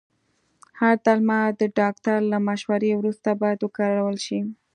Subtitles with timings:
[0.79, 4.39] هر درمل د ډاکټر له مشورې وروسته باید وکارول شي.